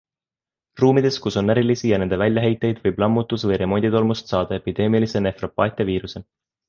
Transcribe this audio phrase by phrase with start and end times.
[0.83, 6.25] Ruumides, kus on närilisi ja nende väljaheiteid, võib lammutus- või remonditolmust saada epideemilise nefropaatia viiruse.